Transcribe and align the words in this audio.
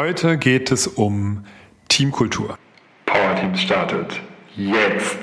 Heute 0.00 0.38
geht 0.38 0.70
es 0.70 0.86
um 0.86 1.44
Teamkultur. 1.88 2.56
Power 3.04 3.34
Teams 3.34 3.60
startet 3.60 4.20
jetzt. 4.54 5.16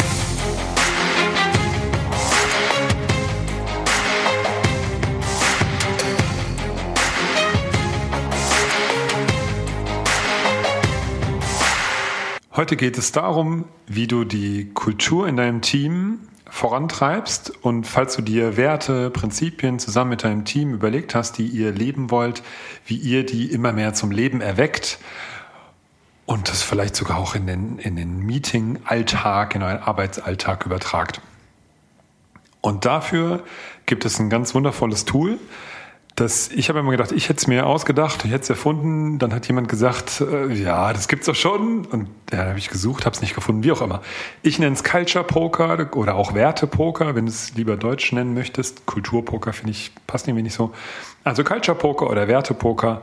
Heute 12.54 12.76
geht 12.76 12.98
es 12.98 13.14
darum, 13.14 13.70
wie 13.88 14.08
du 14.08 14.26
die 14.26 14.74
Kultur 14.74 15.30
in 15.30 15.38
deinem 15.38 15.62
Team 15.62 16.20
vorantreibst 16.56 17.52
und 17.64 17.86
falls 17.86 18.16
du 18.16 18.22
dir 18.22 18.56
Werte, 18.56 19.10
Prinzipien 19.10 19.78
zusammen 19.78 20.12
mit 20.12 20.24
deinem 20.24 20.46
Team 20.46 20.74
überlegt 20.74 21.14
hast, 21.14 21.38
die 21.38 21.48
ihr 21.48 21.74
leben 21.74 22.12
wollt, 22.12 22.44
wie 22.86 22.96
ihr 22.96 23.26
die 23.26 23.52
immer 23.52 23.74
mehr 23.74 23.94
zum 23.94 24.10
Leben 24.10 24.40
erweckt 24.40 24.98
und 26.26 26.48
das 26.48 26.64
vielleicht 26.64 26.96
sogar 26.96 27.18
auch 27.18 27.36
in 27.36 27.46
den, 27.46 27.78
in 27.80 27.98
den 27.98 28.20
Meeting-Alltag, 28.20 29.54
in 29.54 29.64
euren 29.64 29.80
Arbeitsalltag 29.80 30.66
übertragt. 30.66 31.20
Und 32.62 32.86
dafür 32.86 33.44
gibt 33.86 34.06
es 34.06 34.18
ein 34.20 34.30
ganz 34.30 34.56
wundervolles 34.56 35.04
Tool, 35.04 35.40
das, 36.16 36.50
ich 36.50 36.70
habe 36.70 36.80
immer 36.80 36.92
gedacht, 36.92 37.12
ich 37.12 37.28
hätte 37.28 37.40
es 37.40 37.48
mir 37.48 37.66
ausgedacht, 37.66 38.24
ich 38.24 38.32
hätte 38.32 38.44
es 38.44 38.50
erfunden. 38.50 39.20
Dann 39.20 39.34
hat 39.34 39.48
jemand 39.48 39.68
gesagt, 39.68 40.22
äh, 40.22 40.54
ja, 40.54 40.94
das 40.94 41.10
gibt's 41.10 41.26
doch 41.26 41.36
schon. 41.36 41.86
Und 41.86 42.08
ja, 42.32 42.46
habe 42.46 42.58
ich 42.58 42.70
gesucht, 42.70 43.06
habe 43.06 43.14
es 43.14 43.22
nicht 43.22 43.36
gefunden, 43.36 43.64
wie 43.64 43.72
auch 43.74 43.82
immer. 43.82 44.02
Ich 44.42 44.58
nenne 44.58 44.74
es 44.74 44.84
Culture 44.86 45.26
Poker 45.26 45.94
oder 45.96 46.16
auch 46.16 46.34
Werte 46.34 46.68
Poker, 46.68 47.16
wenn 47.16 47.26
du 47.26 47.32
es 47.32 47.54
lieber 47.56 47.76
deutsch 47.76 48.14
nennen 48.14 48.34
möchtest. 48.34 48.86
Kultur 48.86 49.26
Poker 49.26 49.52
finde 49.52 49.72
ich 49.72 49.92
passt 50.08 50.28
irgendwie 50.28 50.44
nicht 50.44 50.56
so. 50.56 50.74
Also 51.26 51.44
Culture 51.44 51.78
Poker 51.78 52.10
oder 52.10 52.30
Werte 52.30 52.54
Poker. 52.54 53.02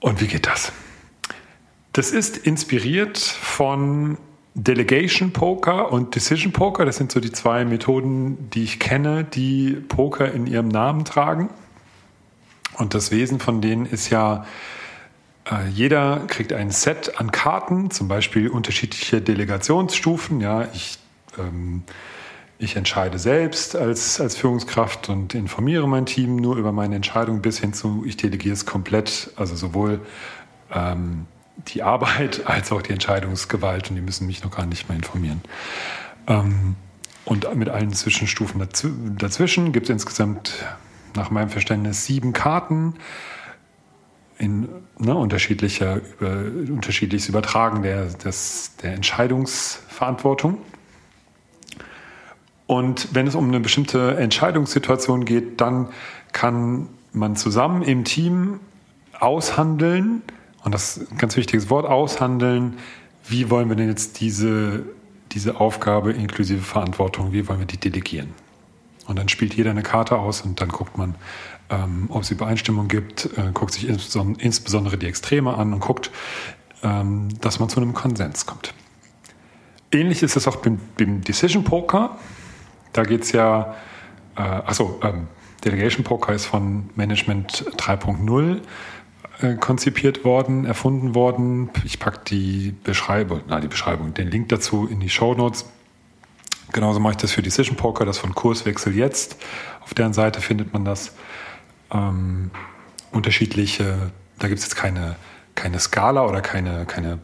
Und 0.00 0.22
wie 0.22 0.28
geht 0.28 0.46
das? 0.46 0.72
Das 1.92 2.10
ist 2.10 2.38
inspiriert 2.38 3.18
von 3.18 4.16
Delegation 4.60 5.32
Poker 5.32 5.92
und 5.92 6.16
Decision 6.16 6.52
Poker, 6.52 6.84
das 6.84 6.96
sind 6.96 7.12
so 7.12 7.20
die 7.20 7.30
zwei 7.30 7.64
Methoden, 7.64 8.50
die 8.50 8.64
ich 8.64 8.80
kenne, 8.80 9.22
die 9.22 9.70
Poker 9.70 10.32
in 10.32 10.48
ihrem 10.48 10.66
Namen 10.66 11.04
tragen. 11.04 11.48
Und 12.74 12.92
das 12.92 13.12
Wesen 13.12 13.38
von 13.38 13.60
denen 13.60 13.86
ist 13.86 14.10
ja, 14.10 14.46
äh, 15.48 15.68
jeder 15.68 16.24
kriegt 16.26 16.52
ein 16.52 16.72
Set 16.72 17.20
an 17.20 17.30
Karten, 17.30 17.92
zum 17.92 18.08
Beispiel 18.08 18.48
unterschiedliche 18.48 19.20
Delegationsstufen. 19.20 20.40
Ja, 20.40 20.66
ich, 20.74 20.98
ähm, 21.38 21.84
ich 22.58 22.74
entscheide 22.74 23.20
selbst 23.20 23.76
als, 23.76 24.20
als 24.20 24.36
Führungskraft 24.36 25.08
und 25.08 25.36
informiere 25.36 25.88
mein 25.88 26.04
Team 26.04 26.34
nur 26.34 26.56
über 26.56 26.72
meine 26.72 26.96
Entscheidung 26.96 27.42
bis 27.42 27.60
hin 27.60 27.74
zu, 27.74 28.02
ich 28.04 28.16
delegiere 28.16 28.54
es 28.54 28.66
komplett, 28.66 29.30
also 29.36 29.54
sowohl 29.54 30.00
ähm, 30.74 31.26
die 31.66 31.82
Arbeit 31.82 32.46
als 32.46 32.72
auch 32.72 32.82
die 32.82 32.92
Entscheidungsgewalt 32.92 33.90
und 33.90 33.96
die 33.96 34.02
müssen 34.02 34.26
mich 34.26 34.42
noch 34.42 34.56
gar 34.56 34.66
nicht 34.66 34.88
mehr 34.88 34.96
informieren. 34.96 35.42
Ähm, 36.26 36.76
und 37.24 37.54
mit 37.56 37.68
allen 37.68 37.92
Zwischenstufen 37.92 38.66
dazwischen 39.18 39.72
gibt 39.72 39.86
es 39.86 39.90
insgesamt 39.90 40.64
nach 41.14 41.30
meinem 41.30 41.50
Verständnis 41.50 42.06
sieben 42.06 42.32
Karten 42.32 42.94
in 44.38 44.68
ne, 44.98 45.14
unterschiedlicher, 45.14 45.96
über, 45.96 46.30
unterschiedliches 46.72 47.28
Übertragen 47.28 47.82
der, 47.82 48.06
des, 48.06 48.76
der 48.82 48.94
Entscheidungsverantwortung. 48.94 50.58
Und 52.66 53.08
wenn 53.12 53.26
es 53.26 53.34
um 53.34 53.48
eine 53.48 53.60
bestimmte 53.60 54.16
Entscheidungssituation 54.16 55.24
geht, 55.24 55.60
dann 55.60 55.88
kann 56.32 56.88
man 57.12 57.34
zusammen 57.36 57.82
im 57.82 58.04
Team 58.04 58.60
aushandeln, 59.18 60.22
und 60.64 60.72
das 60.72 60.96
ist 60.96 61.12
ein 61.12 61.18
ganz 61.18 61.36
wichtiges 61.36 61.70
Wort, 61.70 61.86
aushandeln. 61.86 62.78
Wie 63.26 63.50
wollen 63.50 63.68
wir 63.68 63.76
denn 63.76 63.88
jetzt 63.88 64.20
diese, 64.20 64.84
diese 65.32 65.60
Aufgabe 65.60 66.12
inklusive 66.12 66.62
Verantwortung, 66.62 67.32
wie 67.32 67.46
wollen 67.48 67.60
wir 67.60 67.66
die 67.66 67.78
delegieren? 67.78 68.34
Und 69.06 69.18
dann 69.18 69.28
spielt 69.28 69.54
jeder 69.54 69.70
eine 69.70 69.82
Karte 69.82 70.18
aus 70.18 70.42
und 70.42 70.60
dann 70.60 70.68
guckt 70.68 70.98
man, 70.98 71.14
ähm, 71.70 72.06
ob 72.10 72.22
es 72.22 72.30
Übereinstimmung 72.30 72.88
gibt, 72.88 73.26
äh, 73.36 73.50
guckt 73.52 73.72
sich 73.72 73.88
insbesondere, 73.88 74.98
die 74.98 75.06
Extreme 75.06 75.54
an 75.54 75.72
und 75.72 75.80
guckt, 75.80 76.10
ähm, 76.82 77.28
dass 77.40 77.58
man 77.58 77.68
zu 77.68 77.80
einem 77.80 77.94
Konsens 77.94 78.46
kommt. 78.46 78.74
Ähnlich 79.90 80.22
ist 80.22 80.36
es 80.36 80.46
auch 80.46 80.56
beim, 80.56 80.78
beim 80.98 81.22
Decision 81.22 81.64
Poker. 81.64 82.18
Da 82.92 83.04
geht 83.04 83.22
es 83.22 83.32
ja, 83.32 83.74
äh, 84.36 84.42
achso, 84.42 85.00
ähm, 85.02 85.28
Delegation 85.64 86.04
Poker 86.04 86.32
ist 86.32 86.46
von 86.46 86.90
Management 86.94 87.64
3.0. 87.76 88.60
Äh, 89.40 89.54
konzipiert 89.54 90.24
worden, 90.24 90.64
erfunden 90.64 91.14
worden. 91.14 91.70
Ich 91.84 92.00
packe 92.00 92.22
die 92.26 92.74
Beschreibung, 92.82 93.42
na 93.46 93.60
die 93.60 93.68
Beschreibung, 93.68 94.12
den 94.12 94.28
Link 94.28 94.48
dazu 94.48 94.88
in 94.88 94.98
die 94.98 95.08
Show 95.08 95.32
Notes. 95.34 95.66
Genauso 96.72 96.98
mache 96.98 97.12
ich 97.12 97.18
das 97.18 97.30
für 97.30 97.42
Decision 97.42 97.76
Poker, 97.76 98.04
das 98.04 98.18
von 98.18 98.34
Kurswechsel 98.34 98.96
jetzt. 98.96 99.36
Auf 99.84 99.94
deren 99.94 100.12
Seite 100.12 100.40
findet 100.40 100.72
man 100.72 100.84
das. 100.84 101.14
Ähm, 101.92 102.50
unterschiedliche, 103.12 104.10
da 104.40 104.48
gibt 104.48 104.58
es 104.58 104.64
jetzt 104.64 104.74
keine, 104.74 105.14
keine 105.54 105.78
Skala 105.78 106.26
oder 106.26 106.40
keine, 106.40 106.84
keine 106.84 107.20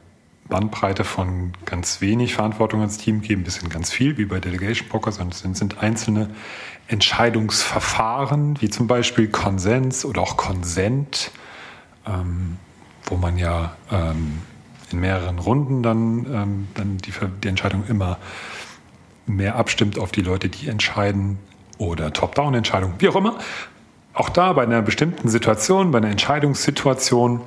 Bandbreite 0.49 1.03
von 1.03 1.53
ganz 1.65 2.01
wenig 2.01 2.35
Verantwortung 2.35 2.79
ans 2.79 2.97
Team 2.97 3.23
geben, 3.23 3.43
bis 3.43 3.57
hin 3.57 3.71
ganz 3.71 3.91
viel, 3.91 4.19
wie 4.19 4.25
bei 4.25 4.39
Delegation 4.39 4.89
Poker, 4.89 5.11
sondern 5.11 5.33
es 5.33 5.41
sind, 5.41 5.57
sind 5.57 5.79
einzelne 5.83 6.31
Entscheidungsverfahren, 6.87 8.61
wie 8.61 8.71
zum 8.71 8.87
Beispiel 8.87 9.27
Konsens 9.27 10.05
oder 10.05 10.23
auch 10.23 10.37
Konsent 10.37 11.33
ähm, 12.07 12.59
wo 13.05 13.17
man 13.17 13.39
ja 13.39 13.77
ähm, 13.91 14.43
in 14.91 15.01
mehreren 15.01 15.39
Runden 15.39 15.83
dann, 15.83 16.27
ähm, 16.33 16.69
dann 16.75 16.99
die, 16.99 17.13
die 17.43 17.49
Entscheidung 17.49 17.85
immer 17.89 18.19
mehr 19.27 19.57
abstimmt 19.57 19.99
auf 19.99 20.13
die 20.13 20.23
Leute, 20.23 20.49
die 20.49 20.69
entscheiden 20.69 21.39
oder 21.79 22.13
Top-Down-Entscheidung, 22.13 22.95
wie 22.99 23.09
auch 23.09 23.17
immer. 23.17 23.39
Auch 24.13 24.29
da 24.29 24.53
bei 24.53 24.63
einer 24.63 24.83
bestimmten 24.83 25.29
Situation, 25.29 25.91
bei 25.91 25.99
einer 25.99 26.11
Entscheidungssituation 26.11 27.41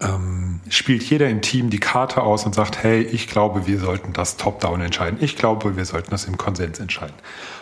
ähm, 0.00 0.60
spielt 0.68 1.02
jeder 1.02 1.28
im 1.28 1.42
Team 1.42 1.70
die 1.70 1.80
Karte 1.80 2.22
aus 2.22 2.46
und 2.46 2.54
sagt, 2.54 2.82
hey, 2.82 3.02
ich 3.02 3.28
glaube, 3.28 3.66
wir 3.66 3.78
sollten 3.78 4.12
das 4.12 4.36
Top-Down 4.36 4.80
entscheiden. 4.80 5.18
Ich 5.20 5.36
glaube, 5.36 5.76
wir 5.76 5.84
sollten 5.84 6.10
das 6.10 6.24
im 6.24 6.38
Konsens 6.38 6.78
entscheiden. 6.78 7.14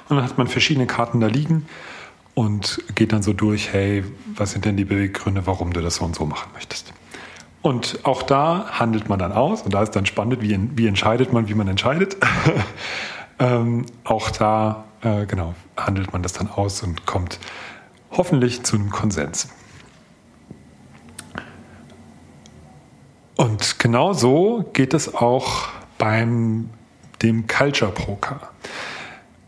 Und 0.09 0.17
dann 0.17 0.25
hat 0.25 0.39
man 0.39 0.47
verschiedene 0.47 0.87
Karten 0.87 1.21
da 1.21 1.27
liegen 1.27 1.67
und 2.37 2.83
geht 2.95 3.15
dann 3.15 3.23
so 3.23 3.33
durch, 3.33 3.73
hey, 3.73 4.05
was 4.35 4.53
sind 4.53 4.67
denn 4.67 4.77
die 4.77 4.85
Beweggründe, 4.85 5.47
warum 5.47 5.73
du 5.73 5.81
das 5.81 5.97
so 5.97 6.05
und 6.05 6.15
so 6.15 6.27
machen 6.27 6.51
möchtest. 6.53 6.93
Und 7.63 8.01
auch 8.03 8.23
da 8.23 8.67
handelt 8.73 9.09
man 9.09 9.19
dann 9.19 9.33
aus 9.33 9.63
und 9.63 9.73
da 9.73 9.83
ist 9.83 9.93
dann 9.93 10.05
spannend, 10.05 10.43
wie, 10.43 10.61
wie 10.77 10.87
entscheidet 10.87 11.33
man, 11.33 11.49
wie 11.49 11.55
man 11.55 11.67
entscheidet. 11.67 12.19
ähm, 13.39 13.87
auch 14.05 14.29
da, 14.29 14.85
äh, 15.01 15.25
genau, 15.25 15.55
handelt 15.79 16.13
man 16.13 16.23
das 16.23 16.35
dann 16.35 16.51
aus 16.51 16.83
und 16.83 17.07
kommt 17.07 17.41
hoffentlich 18.11 18.63
zu 18.65 18.77
einem 18.77 18.91
Konsens. 18.91 19.49
Und 23.37 23.79
genau 23.79 24.13
so 24.13 24.69
geht 24.75 24.93
es 24.93 25.15
auch 25.15 25.69
beim 25.97 26.69
dem 27.23 27.47
Culture 27.47 27.93
Poker. 27.93 28.51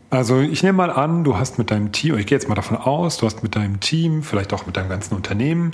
Also 0.09 0.39
ich 0.39 0.63
nehme 0.63 0.77
mal 0.77 0.91
an, 0.91 1.23
du 1.23 1.37
hast 1.37 1.59
mit 1.59 1.69
deinem 1.69 1.91
Team, 1.91 2.17
ich 2.17 2.25
gehe 2.25 2.35
jetzt 2.35 2.49
mal 2.49 2.55
davon 2.55 2.77
aus, 2.77 3.17
du 3.17 3.27
hast 3.27 3.43
mit 3.43 3.55
deinem 3.55 3.79
Team, 3.79 4.23
vielleicht 4.23 4.53
auch 4.53 4.65
mit 4.65 4.75
deinem 4.75 4.89
ganzen 4.89 5.13
Unternehmen 5.13 5.71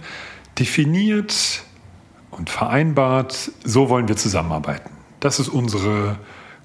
definiert 0.59 1.63
und 2.31 2.49
vereinbart, 2.49 3.51
so 3.63 3.89
wollen 3.89 4.09
wir 4.09 4.17
zusammenarbeiten. 4.17 4.89
Das 5.21 5.39
ist 5.39 5.47
unsere 5.47 6.17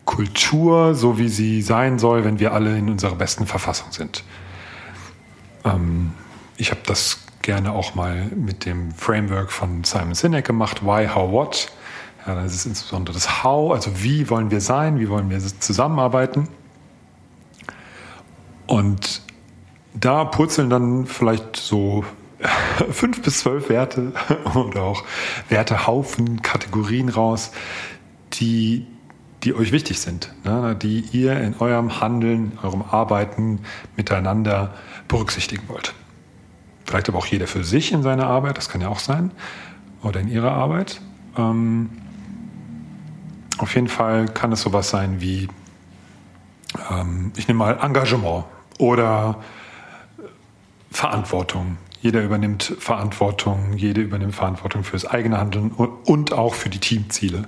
Kultur, 0.05 0.97
so 0.97 1.19
wie 1.19 1.29
sie 1.29 1.63
sein 1.63 2.01
soll, 2.01 2.25
wenn 2.25 2.41
wir 2.41 2.53
alle 2.53 2.77
in 2.77 2.91
unserer 2.91 3.15
besten 3.15 3.47
Verfassung 3.47 3.93
sind. 3.93 4.25
Ähm, 5.65 6.13
ich 6.57 6.73
habe 6.73 6.81
das 6.87 7.21
gerne 7.43 7.73
auch 7.73 7.95
mal 7.95 8.27
mit 8.35 8.65
dem 8.65 8.93
Framework 8.93 9.53
von 9.53 9.85
Simon 9.85 10.15
Sinek 10.15 10.45
gemacht, 10.45 10.85
Why, 10.85 11.07
How, 11.07 11.31
What. 11.31 11.69
Ja, 12.27 12.35
das 12.35 12.53
ist 12.53 12.67
insbesondere 12.67 13.15
das 13.15 13.45
How, 13.45 13.73
also 13.73 14.03
wie 14.03 14.29
wollen 14.29 14.51
wir 14.51 14.61
sein, 14.61 14.99
wie 14.99 15.09
wollen 15.09 15.31
wir 15.31 15.39
zusammenarbeiten. 15.39 16.49
Und 18.71 19.23
da 19.95 20.25
purzeln 20.25 20.71
dann 20.71 21.05
vielleicht 21.05 21.57
so 21.57 22.05
fünf 22.93 23.21
bis 23.21 23.41
zwölf 23.41 23.69
Werte 23.69 24.13
oder 24.55 24.85
auch 24.85 25.03
Wertehaufen, 25.49 26.41
Kategorien 26.41 27.09
raus, 27.09 27.51
die, 28.35 28.87
die 29.43 29.57
euch 29.57 29.73
wichtig 29.73 29.99
sind, 29.99 30.33
ne? 30.45 30.77
die 30.81 31.01
ihr 31.11 31.41
in 31.41 31.57
eurem 31.59 32.01
Handeln, 32.01 32.57
eurem 32.63 32.83
Arbeiten 32.83 33.59
miteinander 33.97 34.73
berücksichtigen 35.09 35.65
wollt. 35.67 35.93
Vielleicht 36.87 37.09
aber 37.09 37.19
auch 37.19 37.27
jeder 37.27 37.49
für 37.49 37.65
sich 37.65 37.91
in 37.91 38.05
seiner 38.05 38.29
Arbeit, 38.29 38.57
das 38.57 38.69
kann 38.69 38.81
ja 38.81 38.89
auch 38.89 39.01
sein, 39.01 39.33
oder 40.05 40.21
in 40.21 40.29
ihrer 40.29 40.53
Arbeit. 40.53 41.01
Ähm, 41.37 41.91
auf 43.59 43.75
jeden 43.75 43.89
Fall 43.89 44.27
kann 44.27 44.53
es 44.53 44.63
sowas 44.63 44.91
sein 44.91 45.21
wie, 45.21 45.49
ähm, 46.89 47.33
ich 47.35 47.49
nehme 47.49 47.59
mal 47.59 47.77
Engagement 47.83 48.45
oder 48.81 49.43
Verantwortung. 50.91 51.77
Jeder 52.01 52.23
übernimmt 52.23 52.75
Verantwortung, 52.79 53.75
jede 53.75 54.01
übernimmt 54.01 54.35
Verantwortung 54.35 54.85
für 54.85 54.93
das 54.93 55.05
eigene 55.05 55.39
Handeln 55.39 55.71
und 55.71 56.33
auch 56.33 56.55
für 56.55 56.71
die 56.71 56.79
Teamziele. 56.79 57.47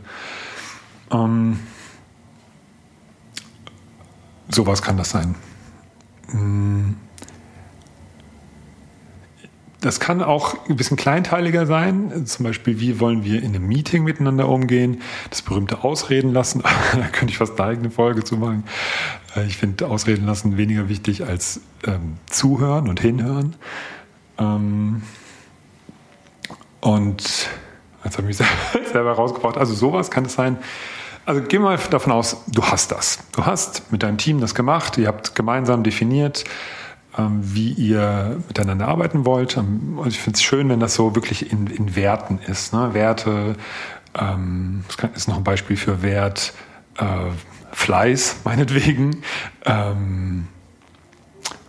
Ähm, 1.10 1.58
sowas 4.48 4.82
kann 4.82 4.98
das 4.98 5.10
sein. 5.10 5.34
Das 9.82 9.98
kann 9.98 10.22
auch 10.22 10.68
ein 10.68 10.76
bisschen 10.76 10.96
kleinteiliger 10.96 11.66
sein. 11.66 12.24
Zum 12.24 12.44
Beispiel, 12.44 12.78
wie 12.78 13.00
wollen 13.00 13.24
wir 13.24 13.42
in 13.42 13.54
einem 13.54 13.66
Meeting 13.66 14.04
miteinander 14.04 14.48
umgehen? 14.48 15.02
Das 15.28 15.42
berühmte 15.42 15.82
Ausreden 15.82 16.32
lassen. 16.32 16.62
da 16.92 17.08
könnte 17.08 17.32
ich 17.32 17.38
fast 17.38 17.60
eine 17.60 17.70
eigene 17.70 17.90
Folge 17.90 18.22
zu 18.22 18.36
machen. 18.36 18.62
Äh, 19.34 19.44
ich 19.46 19.56
finde 19.56 19.88
Ausreden 19.88 20.24
lassen 20.24 20.56
weniger 20.56 20.88
wichtig 20.88 21.26
als 21.26 21.60
ähm, 21.84 22.16
zuhören 22.30 22.88
und 22.88 23.00
hinhören. 23.00 23.56
Ähm, 24.38 25.02
und 26.80 27.48
jetzt 28.04 28.18
habe 28.18 28.30
ich 28.30 28.38
mich 28.38 28.48
selber 28.92 29.12
rausgebracht. 29.12 29.58
Also 29.58 29.74
sowas 29.74 30.12
kann 30.12 30.26
es 30.26 30.34
sein. 30.34 30.58
Also 31.24 31.42
geh 31.46 31.58
mal 31.58 31.78
davon 31.90 32.12
aus, 32.12 32.44
du 32.48 32.62
hast 32.64 32.92
das. 32.92 33.18
Du 33.32 33.46
hast 33.46 33.90
mit 33.90 34.04
deinem 34.04 34.18
Team 34.18 34.40
das 34.40 34.54
gemacht. 34.54 34.96
Ihr 34.98 35.08
habt 35.08 35.34
gemeinsam 35.34 35.82
definiert, 35.82 36.44
wie 37.16 37.72
ihr 37.72 38.40
miteinander 38.48 38.88
arbeiten 38.88 39.24
wollt. 39.24 39.56
Ähm, 39.56 39.98
und 39.98 40.08
ich 40.08 40.18
finde 40.18 40.36
es 40.36 40.42
schön, 40.42 40.68
wenn 40.68 40.80
das 40.80 40.94
so 40.94 41.14
wirklich 41.14 41.52
in, 41.52 41.66
in 41.66 41.94
Werten 41.94 42.38
ist. 42.46 42.72
Ne? 42.72 42.94
Werte, 42.94 43.56
ähm, 44.18 44.84
das 44.96 45.10
ist 45.16 45.28
noch 45.28 45.36
ein 45.36 45.44
Beispiel 45.44 45.76
für 45.76 46.02
Wert, 46.02 46.54
äh, 46.98 47.04
Fleiß 47.72 48.36
meinetwegen. 48.44 49.22
Ähm, 49.64 50.48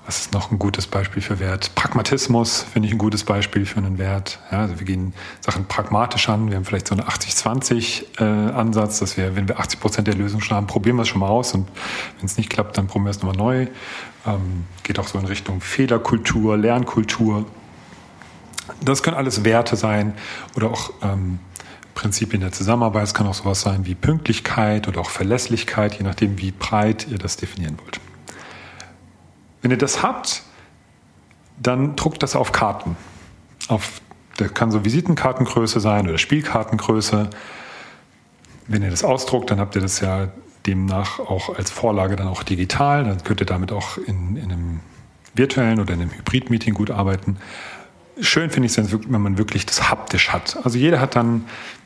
was 0.05 0.19
ist 0.19 0.33
noch 0.33 0.51
ein 0.51 0.59
gutes 0.59 0.85
Beispiel 0.85 1.21
für 1.21 1.39
Wert? 1.39 1.73
Pragmatismus 1.75 2.65
finde 2.73 2.87
ich 2.87 2.93
ein 2.93 2.97
gutes 2.97 3.23
Beispiel 3.23 3.65
für 3.65 3.77
einen 3.77 3.97
Wert. 3.97 4.39
Ja, 4.51 4.59
also 4.59 4.79
wir 4.79 4.85
gehen 4.85 5.13
Sachen 5.39 5.65
pragmatisch 5.65 6.27
an. 6.27 6.49
Wir 6.49 6.57
haben 6.57 6.65
vielleicht 6.65 6.87
so 6.87 6.95
einen 6.95 7.05
80-20-Ansatz, 7.05 8.97
äh, 8.97 8.99
dass 8.99 9.17
wir, 9.17 9.35
wenn 9.37 9.47
wir 9.47 9.59
80 9.59 9.79
Prozent 9.79 10.07
der 10.07 10.15
Lösung 10.15 10.41
schon 10.41 10.57
haben, 10.57 10.67
probieren 10.67 10.97
wir 10.97 11.03
es 11.03 11.07
schon 11.07 11.21
mal 11.21 11.29
aus 11.29 11.53
und 11.53 11.69
wenn 12.19 12.25
es 12.25 12.37
nicht 12.37 12.49
klappt, 12.49 12.77
dann 12.77 12.87
probieren 12.87 13.05
wir 13.05 13.11
es 13.11 13.21
nochmal 13.21 13.37
neu. 13.37 13.67
Ähm, 14.25 14.65
geht 14.83 14.99
auch 14.99 15.07
so 15.07 15.17
in 15.17 15.25
Richtung 15.25 15.61
Fehlerkultur, 15.61 16.57
Lernkultur. 16.57 17.45
Das 18.81 19.03
können 19.03 19.15
alles 19.15 19.45
Werte 19.45 19.77
sein 19.77 20.15
oder 20.55 20.69
auch 20.69 20.91
ähm, 21.01 21.39
Prinzipien 21.95 22.41
der 22.41 22.51
Zusammenarbeit. 22.51 23.03
Es 23.03 23.13
kann 23.13 23.27
auch 23.27 23.33
sowas 23.33 23.61
sein 23.61 23.85
wie 23.85 23.95
Pünktlichkeit 23.95 24.89
oder 24.89 24.99
auch 24.99 25.09
Verlässlichkeit, 25.09 25.95
je 25.95 26.03
nachdem, 26.03 26.39
wie 26.39 26.51
breit 26.51 27.07
ihr 27.09 27.17
das 27.17 27.37
definieren 27.37 27.77
wollt. 27.81 27.99
Wenn 29.63 29.71
ihr 29.71 29.77
das 29.77 30.03
habt, 30.03 30.43
dann 31.57 31.95
druckt 31.95 32.21
das 32.21 32.35
auf 32.35 32.51
Karten. 32.51 32.97
Auf, 33.69 34.01
das 34.37 34.53
kann 34.53 34.71
so 34.71 34.83
Visitenkartengröße 34.83 35.79
sein 35.79 36.07
oder 36.07 36.17
Spielkartengröße. 36.17 37.29
Wenn 38.67 38.83
ihr 38.83 38.91
das 38.91 39.05
ausdruckt, 39.05 39.49
dann 39.49 39.59
habt 39.59 39.75
ihr 39.75 39.81
das 39.81 40.01
ja 40.01 40.27
demnach 40.65 41.19
auch 41.19 41.55
als 41.57 41.71
Vorlage 41.71 42.17
dann 42.17 42.27
auch 42.27 42.43
digital. 42.43 43.05
Dann 43.05 43.23
könnt 43.23 43.39
ihr 43.41 43.45
damit 43.45 43.71
auch 43.71 43.97
in, 43.97 44.35
in 44.35 44.51
einem 44.51 44.79
virtuellen 45.33 45.79
oder 45.79 45.93
in 45.93 46.01
einem 46.01 46.11
Hybrid-Meeting 46.11 46.73
gut 46.73 46.91
arbeiten. 46.91 47.37
Schön 48.19 48.49
finde 48.49 48.65
ich 48.65 48.77
es, 48.77 48.91
wenn 48.91 49.21
man 49.21 49.37
wirklich 49.37 49.65
das 49.65 49.89
haptisch 49.89 50.29
hat. 50.33 50.57
Also 50.63 50.77
jeder 50.77 50.99
hat 50.99 51.15
dann 51.15 51.45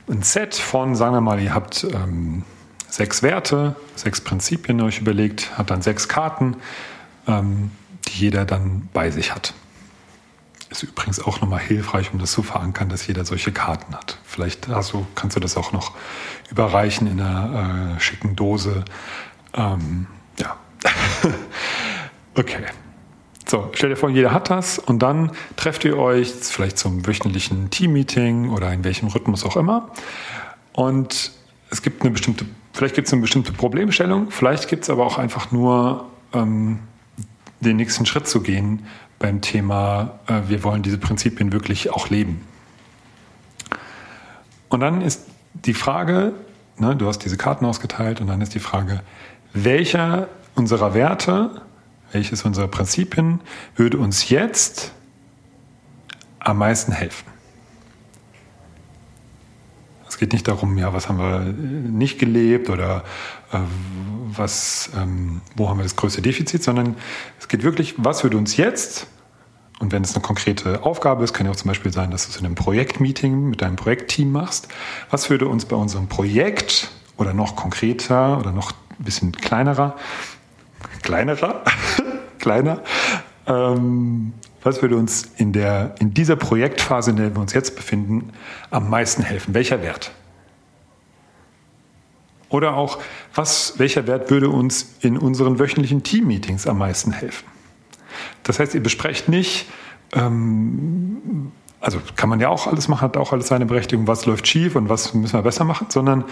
ein 0.10 0.24
Set 0.24 0.56
von, 0.56 0.96
sagen 0.96 1.14
wir 1.14 1.22
mal, 1.22 1.40
ihr 1.40 1.54
habt 1.54 1.84
ähm, 1.84 2.44
sechs 2.90 3.22
Werte, 3.22 3.76
sechs 3.96 4.20
Prinzipien 4.20 4.82
euch 4.82 5.00
überlegt, 5.00 5.56
hat 5.60 5.70
dann 5.70 5.84
sechs 5.84 6.08
Karten 6.08 6.58
ähm, 7.28 7.72
die 8.08 8.20
jeder 8.20 8.46
dann 8.46 8.90
bei 8.94 9.12
sich 9.12 9.34
hat. 9.34 9.54
Ist 10.70 10.84
übrigens 10.84 11.20
auch 11.20 11.40
nochmal 11.40 11.62
hilfreich, 11.62 12.12
um 12.12 12.20
das 12.20 12.32
zu 12.32 12.44
verankern, 12.44 12.90
dass 12.90 13.08
jeder 13.08 13.24
solche 13.24 13.54
Karten 13.54 13.96
hat. 13.96 14.18
Vielleicht 14.26 14.70
also 14.70 15.08
kannst 15.16 15.36
du 15.36 15.40
das 15.40 15.56
auch 15.56 15.72
noch 15.72 15.94
überreichen 16.52 17.08
in 17.08 17.22
einer 17.22 17.96
äh, 17.96 18.00
schicken 18.00 18.36
Dose. 18.36 18.84
Ähm, 19.54 20.08
ja. 20.40 20.58
okay. 22.36 22.66
So, 23.50 23.70
stell 23.74 23.90
dir 23.90 23.96
vor, 23.96 24.10
jeder 24.10 24.34
hat 24.34 24.50
das 24.50 24.78
und 24.78 25.00
dann 25.00 25.32
trefft 25.56 25.86
ihr 25.86 25.98
euch 25.98 26.34
vielleicht 26.34 26.78
zum 26.78 27.08
wöchentlichen 27.08 27.70
Teammeeting 27.70 28.50
oder 28.50 28.74
in 28.74 28.84
welchem 28.84 29.08
Rhythmus 29.08 29.46
auch 29.46 29.56
immer. 29.56 29.90
Und 30.74 31.32
es 31.70 31.82
gibt 31.82 32.02
eine 32.02 32.12
bestimmte, 32.12 32.46
vielleicht 32.74 32.96
gibt 32.96 33.08
es 33.08 33.14
eine 33.14 33.22
bestimmte 33.22 33.54
Problemstellung, 33.54 34.32
vielleicht 34.32 34.68
gibt 34.68 34.84
es 34.84 34.90
aber 34.90 35.06
auch 35.06 35.18
einfach 35.18 35.52
nur 35.54 36.10
ähm, 36.34 36.80
den 37.60 37.78
nächsten 37.78 38.06
Schritt 38.06 38.28
zu 38.28 38.42
gehen 38.42 38.86
beim 39.20 39.42
Thema, 39.42 40.20
äh, 40.28 40.42
wir 40.48 40.64
wollen 40.64 40.84
diese 40.84 40.98
Prinzipien 40.98 41.52
wirklich 41.52 41.92
auch 41.92 42.10
leben. 42.10 42.46
Und 44.70 44.82
dann 44.82 45.02
ist 45.02 45.26
die 45.54 45.74
Frage, 45.74 46.34
ne, 46.78 46.96
du 46.96 47.08
hast 47.08 47.20
diese 47.20 47.38
Karten 47.38 47.66
ausgeteilt 47.66 48.22
und 48.22 48.28
dann 48.28 48.42
ist 48.42 48.54
die 48.54 48.60
Frage, 48.60 49.02
welcher 49.54 50.28
unserer 50.56 50.94
Werte, 50.94 51.62
welches 52.12 52.44
unserer 52.44 52.68
Prinzipien 52.68 53.42
würde 53.76 53.98
uns 53.98 54.30
jetzt 54.30 54.94
am 56.40 56.58
meisten 56.58 56.92
helfen? 56.92 57.26
Es 60.08 60.18
geht 60.18 60.34
nicht 60.34 60.48
darum, 60.48 60.78
ja, 60.78 60.94
was 60.94 61.10
haben 61.10 61.20
wir 61.20 61.40
nicht 61.42 62.18
gelebt 62.18 62.70
oder 62.70 63.04
äh, 63.52 63.60
was, 64.36 64.90
ähm, 64.96 65.42
wo 65.56 65.70
haben 65.70 65.78
wir 65.78 65.84
das 65.84 65.96
größte 65.96 66.22
Defizit, 66.22 66.64
sondern 66.64 66.96
es 67.40 67.48
geht 67.48 67.64
wirklich, 67.64 67.96
was 67.98 68.24
würde 68.24 68.38
uns 68.38 68.58
jetzt, 68.58 69.08
und 69.80 69.92
wenn 69.92 70.04
es 70.04 70.16
eine 70.16 70.24
konkrete 70.24 70.84
Aufgabe 70.84 71.24
ist, 71.24 71.34
kann 71.34 71.46
ja 71.46 71.52
auch 71.52 71.56
zum 71.56 71.68
Beispiel 71.68 71.94
sein, 71.94 72.10
dass 72.10 72.26
du 72.26 72.32
es 72.32 72.38
in 72.38 72.46
einem 72.46 72.56
Projektmeeting 72.56 73.50
mit 73.50 73.62
deinem 73.62 73.76
Projektteam 73.76 74.32
machst, 74.32 74.68
was 75.12 75.30
würde 75.30 75.48
uns 75.48 75.66
bei 75.66 75.76
unserem 75.76 76.08
Projekt 76.08 76.90
oder 77.18 77.34
noch 77.34 77.56
konkreter 77.56 78.40
oder 78.40 78.52
noch 78.52 78.72
ein 78.72 79.04
bisschen 79.04 79.32
kleinerer, 79.34 79.96
kleinerer, 81.04 81.64
kleiner, 82.40 82.82
ähm, 83.46 84.34
was 84.64 84.82
würde 84.82 84.98
uns 84.98 85.30
in, 85.38 85.54
der, 85.54 85.96
in 86.00 86.14
dieser 86.14 86.36
Projektphase, 86.36 87.12
in 87.12 87.18
der 87.18 87.36
wir 87.36 87.40
uns 87.40 87.54
jetzt 87.54 87.76
befinden, 87.76 88.34
am 88.72 88.90
meisten 88.90 89.24
helfen? 89.24 89.54
Welcher 89.54 89.82
Wert? 89.82 90.12
Oder 92.50 92.76
auch, 92.76 93.00
was, 93.36 93.74
welcher 93.78 94.08
Wert 94.08 94.30
würde 94.30 94.50
uns 94.50 94.96
in 95.02 95.18
unseren 95.18 95.60
wöchentlichen 95.60 96.04
Team-Meetings 96.04 96.66
am 96.68 96.78
meisten 96.78 97.12
helfen? 97.12 97.46
Das 98.44 98.60
heißt, 98.60 98.74
ihr 98.74 98.82
besprecht 98.82 99.28
nicht, 99.28 99.68
ähm, 100.14 101.52
also 101.80 102.00
kann 102.16 102.30
man 102.30 102.40
ja 102.40 102.50
auch 102.50 102.68
alles 102.68 102.88
machen, 102.88 103.02
hat 103.02 103.18
auch 103.18 103.34
alles 103.34 103.48
seine 103.48 103.66
Berechtigung, 103.66 104.08
was 104.08 104.26
läuft 104.26 104.48
schief 104.48 104.76
und 104.76 104.90
was 104.90 105.14
müssen 105.14 105.34
wir 105.34 105.42
besser 105.42 105.66
machen, 105.66 105.88
sondern 105.90 106.24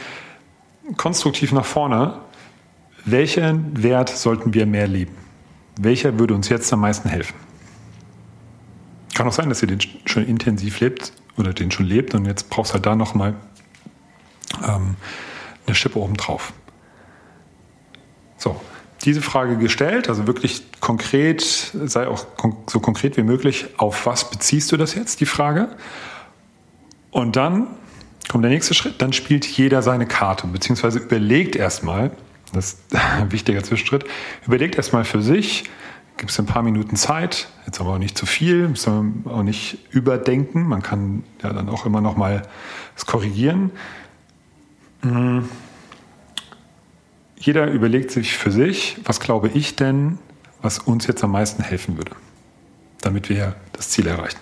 konstruktiv 0.98 1.52
nach 1.52 1.66
vorne, 1.66 2.20
welchen 3.04 3.84
Wert 3.84 4.10
sollten 4.10 4.54
wir 4.54 4.66
mehr 4.66 4.88
leben? 4.88 5.16
Welcher 5.80 6.18
würde 6.18 6.34
uns 6.34 6.50
jetzt 6.50 6.72
am 6.74 6.80
meisten 6.80 7.10
helfen? 7.10 7.36
Kann 9.14 9.28
auch 9.28 9.34
sein, 9.34 9.50
dass 9.50 9.62
ihr 9.62 9.68
den 9.68 9.80
schon 10.06 10.26
intensiv 10.26 10.80
lebt 10.80 11.14
oder 11.38 11.54
den 11.54 11.72
schon 11.72 11.86
lebt 11.86 12.16
und 12.16 12.26
jetzt 12.26 12.50
brauchst 12.50 12.72
du 12.72 12.76
halt 12.76 12.86
da 12.86 12.96
nochmal 12.96 13.36
ähm, 14.68 14.96
eine 15.66 15.76
Schippe 15.76 16.00
obendrauf. 16.00 16.54
So, 18.38 18.60
diese 19.04 19.22
Frage 19.22 19.58
gestellt, 19.58 20.10
also 20.10 20.28
wirklich 20.28 20.64
konkret, 20.80 21.42
sei 21.42 22.08
auch 22.08 22.26
so 22.68 22.80
konkret 22.80 23.18
wie 23.18 23.24
möglich, 23.24 23.68
auf 23.78 24.06
was 24.06 24.30
beziehst 24.30 24.72
du 24.72 24.78
das 24.78 24.96
jetzt, 24.96 25.22
die 25.22 25.26
Frage? 25.26 25.70
Und 27.12 27.36
dann 27.36 27.68
kommt 28.28 28.44
der 28.44 28.52
nächste 28.52 28.74
Schritt, 28.74 29.02
dann 29.02 29.14
spielt 29.14 29.46
jeder 29.46 29.82
seine 29.82 30.06
Karte, 30.06 30.48
beziehungsweise 30.48 31.00
überlegt 31.00 31.56
erstmal, 31.56 32.12
das 32.54 32.74
ist 32.74 32.96
ein 32.96 33.32
wichtiger 33.32 33.64
Zwischenschritt, 33.64 34.06
überlegt 34.46 34.76
erstmal 34.76 35.06
für 35.06 35.22
sich, 35.22 35.66
gibt 36.18 36.32
es 36.32 36.40
ein 36.40 36.46
paar 36.46 36.64
Minuten 36.64 36.96
Zeit, 36.96 37.48
jetzt 37.66 37.80
aber 37.80 37.92
auch 37.92 37.98
nicht 37.98 38.18
zu 38.18 38.26
viel, 38.26 38.70
müssen 38.70 39.24
wir 39.26 39.34
auch 39.34 39.44
nicht 39.44 39.78
überdenken. 39.92 40.64
Man 40.64 40.82
kann 40.82 41.24
ja 41.44 41.52
dann 41.52 41.70
auch 41.70 41.86
immer 41.86 42.02
noch 42.02 42.16
mal 42.16 42.44
es 42.96 43.06
korrigieren. 43.06 43.72
Mhm. 45.06 45.48
Jeder 47.38 47.70
überlegt 47.70 48.10
sich 48.12 48.36
für 48.38 48.52
sich, 48.52 48.98
was 49.04 49.20
glaube 49.20 49.50
ich 49.50 49.76
denn, 49.76 50.18
was 50.62 50.80
uns 50.80 51.06
jetzt 51.06 51.24
am 51.24 51.32
meisten 51.32 51.62
helfen 51.62 51.98
würde, 51.98 52.14
damit 53.02 53.30
wir 53.30 53.56
das 53.74 53.90
Ziel 53.90 54.08
erreichen. 54.08 54.40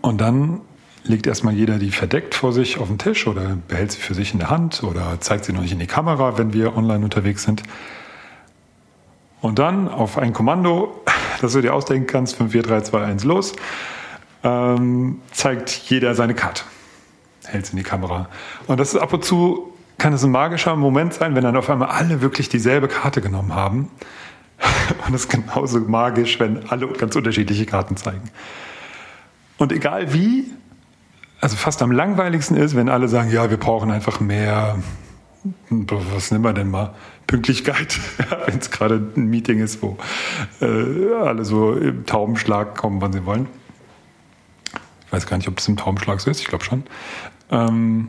Und 0.00 0.20
dann 0.20 0.60
legt 1.02 1.26
erstmal 1.26 1.54
jeder 1.54 1.78
die 1.78 1.90
verdeckt 1.90 2.34
vor 2.34 2.52
sich 2.52 2.78
auf 2.78 2.86
den 2.86 2.98
Tisch 2.98 3.26
oder 3.26 3.58
behält 3.68 3.92
sie 3.92 4.00
für 4.00 4.14
sich 4.14 4.32
in 4.32 4.38
der 4.38 4.50
Hand 4.50 4.84
oder 4.84 5.20
zeigt 5.20 5.44
sie 5.44 5.52
noch 5.52 5.62
nicht 5.62 5.72
in 5.72 5.80
die 5.80 5.86
Kamera, 5.86 6.38
wenn 6.38 6.52
wir 6.52 6.76
online 6.76 7.04
unterwegs 7.04 7.42
sind. 7.42 7.62
Und 9.40 9.58
dann 9.58 9.88
auf 9.88 10.18
ein 10.18 10.32
Kommando, 10.32 11.02
das 11.40 11.52
du 11.52 11.62
dir 11.62 11.74
ausdenken 11.74 12.06
kannst, 12.06 12.36
5, 12.36 12.52
4, 12.52 12.62
3, 12.62 12.80
2, 12.82 13.04
1, 13.04 13.24
los, 13.24 13.54
ähm, 14.44 15.20
zeigt 15.32 15.70
jeder 15.70 16.14
seine 16.14 16.34
Karte. 16.34 16.62
Hält 17.46 17.64
es 17.64 17.70
in 17.70 17.76
die 17.76 17.82
Kamera. 17.82 18.28
Und 18.66 18.80
das 18.80 18.94
ist 18.94 19.00
ab 19.00 19.12
und 19.12 19.24
zu, 19.24 19.72
kann 19.98 20.12
es 20.12 20.24
ein 20.24 20.30
magischer 20.30 20.76
Moment 20.76 21.14
sein, 21.14 21.34
wenn 21.34 21.44
dann 21.44 21.56
auf 21.56 21.70
einmal 21.70 21.88
alle 21.88 22.20
wirklich 22.20 22.48
dieselbe 22.48 22.88
Karte 22.88 23.20
genommen 23.20 23.54
haben. 23.54 23.90
Und 25.06 25.14
es 25.14 25.22
ist 25.22 25.30
genauso 25.30 25.80
magisch, 25.80 26.40
wenn 26.40 26.68
alle 26.68 26.86
ganz 26.88 27.16
unterschiedliche 27.16 27.66
Karten 27.66 27.96
zeigen. 27.96 28.30
Und 29.56 29.72
egal 29.72 30.12
wie, 30.12 30.52
also 31.40 31.56
fast 31.56 31.82
am 31.82 31.92
langweiligsten 31.92 32.56
ist, 32.56 32.74
wenn 32.74 32.88
alle 32.88 33.08
sagen, 33.08 33.30
ja, 33.30 33.50
wir 33.50 33.56
brauchen 33.56 33.90
einfach 33.90 34.20
mehr, 34.20 34.76
was 35.70 36.30
nehmen 36.30 36.44
wir 36.44 36.52
denn 36.52 36.70
mal? 36.70 36.94
Pünktlichkeit, 37.26 37.98
wenn 38.46 38.58
es 38.58 38.70
gerade 38.70 38.96
ein 39.16 39.26
Meeting 39.26 39.60
ist, 39.60 39.82
wo 39.82 39.96
äh, 40.60 41.14
alle 41.14 41.44
so 41.44 41.74
im 41.74 42.06
Taubenschlag 42.06 42.76
kommen, 42.76 43.00
wann 43.00 43.12
sie 43.12 43.24
wollen. 43.26 43.46
Ich 45.06 45.12
weiß 45.12 45.26
gar 45.26 45.36
nicht, 45.36 45.48
ob 45.48 45.58
es 45.58 45.68
im 45.68 45.76
Taubenschlag 45.76 46.20
so 46.20 46.30
ist, 46.30 46.40
ich 46.40 46.48
glaube 46.48 46.64
schon. 46.64 46.84
Ähm, 47.50 48.08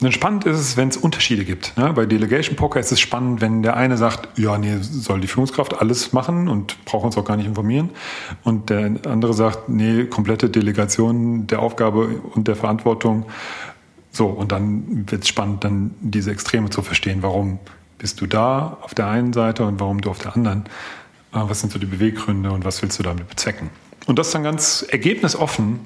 dann 0.00 0.12
spannend 0.12 0.44
ist 0.44 0.58
es, 0.58 0.76
wenn 0.76 0.88
es 0.88 0.96
Unterschiede 0.96 1.44
gibt. 1.44 1.76
Ne? 1.78 1.92
Bei 1.94 2.04
Delegation 2.04 2.56
Poker 2.56 2.80
ist 2.80 2.92
es 2.92 3.00
spannend, 3.00 3.40
wenn 3.40 3.62
der 3.62 3.76
eine 3.76 3.96
sagt, 3.96 4.38
ja, 4.38 4.58
nee, 4.58 4.76
soll 4.80 5.20
die 5.20 5.28
Führungskraft 5.28 5.80
alles 5.80 6.12
machen 6.12 6.48
und 6.48 6.84
braucht 6.84 7.04
uns 7.04 7.16
auch 7.16 7.24
gar 7.24 7.36
nicht 7.36 7.46
informieren. 7.46 7.90
Und 8.42 8.70
der 8.70 8.96
andere 9.06 9.32
sagt, 9.34 9.68
nee, 9.68 10.04
komplette 10.04 10.50
Delegation 10.50 11.46
der 11.46 11.60
Aufgabe 11.60 12.08
und 12.34 12.48
der 12.48 12.56
Verantwortung. 12.56 13.26
So, 14.10 14.26
und 14.26 14.52
dann 14.52 15.10
wird 15.10 15.22
es 15.22 15.28
spannend, 15.28 15.64
dann 15.64 15.94
diese 16.00 16.32
Extreme 16.32 16.70
zu 16.70 16.82
verstehen. 16.82 17.22
Warum 17.22 17.58
bist 17.98 18.20
du 18.20 18.26
da 18.26 18.78
auf 18.82 18.94
der 18.94 19.06
einen 19.06 19.32
Seite 19.32 19.64
und 19.64 19.80
warum 19.80 20.00
du 20.00 20.10
auf 20.10 20.18
der 20.18 20.34
anderen? 20.34 20.64
Äh, 21.32 21.38
was 21.48 21.60
sind 21.60 21.72
so 21.72 21.78
die 21.78 21.86
Beweggründe 21.86 22.50
und 22.50 22.64
was 22.64 22.82
willst 22.82 22.98
du 22.98 23.02
damit 23.02 23.28
bezwecken? 23.28 23.70
Und 24.06 24.18
das 24.18 24.32
dann 24.32 24.42
ganz 24.42 24.84
ergebnisoffen 24.88 25.80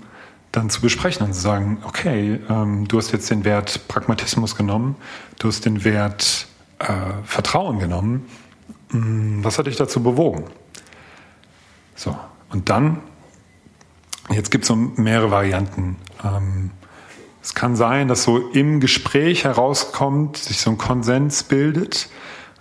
dann 0.52 0.70
zu 0.70 0.80
besprechen 0.80 1.26
und 1.26 1.34
zu 1.34 1.40
sagen, 1.40 1.78
okay, 1.84 2.40
ähm, 2.48 2.88
du 2.88 2.98
hast 2.98 3.12
jetzt 3.12 3.30
den 3.30 3.44
Wert 3.44 3.86
Pragmatismus 3.88 4.56
genommen, 4.56 4.96
du 5.38 5.48
hast 5.48 5.64
den 5.64 5.84
Wert 5.84 6.46
äh, 6.78 6.84
Vertrauen 7.24 7.78
genommen. 7.78 8.26
Hm, 8.90 9.44
was 9.44 9.58
hat 9.58 9.66
dich 9.66 9.76
dazu 9.76 10.02
bewogen? 10.02 10.44
So, 11.94 12.16
und 12.50 12.70
dann, 12.70 13.00
jetzt 14.30 14.50
gibt 14.50 14.64
es 14.64 14.68
so 14.68 14.76
mehrere 14.76 15.30
Varianten. 15.30 15.96
Ähm, 16.24 16.70
es 17.42 17.54
kann 17.54 17.76
sein, 17.76 18.08
dass 18.08 18.24
so 18.24 18.38
im 18.50 18.80
Gespräch 18.80 19.44
herauskommt, 19.44 20.36
sich 20.36 20.60
so 20.60 20.70
ein 20.70 20.78
Konsens 20.78 21.44
bildet 21.44 22.08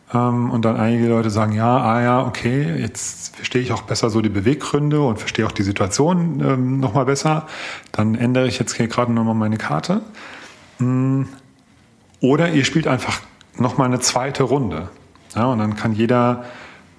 und 0.09 0.61
dann 0.63 0.77
einige 0.77 1.09
Leute 1.09 1.29
sagen, 1.29 1.51
ja, 1.51 1.77
ah 1.77 2.01
ja, 2.01 2.25
okay, 2.25 2.79
jetzt 2.79 3.35
verstehe 3.35 3.61
ich 3.61 3.73
auch 3.73 3.81
besser 3.81 4.09
so 4.09 4.21
die 4.21 4.29
Beweggründe 4.29 5.01
und 5.01 5.19
verstehe 5.19 5.45
auch 5.45 5.51
die 5.51 5.63
Situation 5.63 6.41
ähm, 6.45 6.79
nochmal 6.79 7.05
besser. 7.05 7.45
Dann 7.91 8.15
ändere 8.15 8.47
ich 8.47 8.57
jetzt 8.57 8.73
hier 8.75 8.87
gerade 8.87 9.11
nochmal 9.11 9.35
meine 9.35 9.57
Karte. 9.57 10.01
Mm. 10.79 11.23
Oder 12.21 12.51
ihr 12.53 12.63
spielt 12.63 12.87
einfach 12.87 13.19
nochmal 13.57 13.87
eine 13.87 13.99
zweite 13.99 14.43
Runde. 14.43 14.89
Ja, 15.35 15.45
und 15.47 15.59
dann 15.59 15.75
kann 15.75 15.93
jeder, 15.93 16.45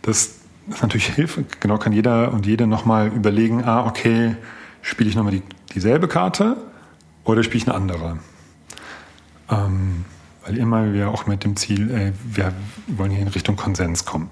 das 0.03 0.39
ist 0.69 0.83
natürlich 0.83 1.07
Hilfe, 1.07 1.45
genau, 1.61 1.79
kann 1.79 1.93
jeder 1.93 2.33
und 2.33 2.47
jede 2.47 2.67
nochmal 2.67 3.09
überlegen, 3.09 3.65
ah, 3.65 3.87
okay, 3.87 4.37
spiele 4.83 5.09
ich 5.09 5.17
nochmal 5.17 5.33
die, 5.33 5.43
dieselbe 5.75 6.09
Karte 6.09 6.57
oder 7.25 7.43
spiele 7.43 7.63
ich 7.63 7.69
eine 7.69 7.75
andere? 7.75 8.19
Ähm, 9.51 10.05
immer 10.57 10.93
wir 10.93 11.11
auch 11.11 11.27
mit 11.27 11.45
dem 11.45 11.57
Ziel, 11.57 11.91
äh, 11.91 12.13
wir 12.25 12.53
wollen 12.87 13.11
hier 13.11 13.23
in 13.23 13.29
Richtung 13.29 13.57
Konsens 13.57 14.05
kommen. 14.05 14.31